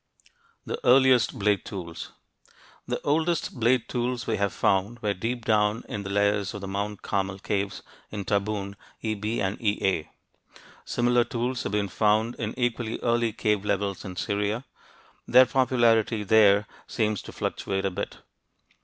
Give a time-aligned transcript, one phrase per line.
[0.65, 2.11] THE EARLIEST BLADE TOOLS
[2.87, 6.67] The oldest blade tools we have found were deep down in the layers of the
[6.67, 10.09] Mount Carmel caves, in Tabun Eb and Ea.
[10.85, 14.65] Similar tools have been found in equally early cave levels in Syria;
[15.27, 18.17] their popularity there seems to fluctuate a bit.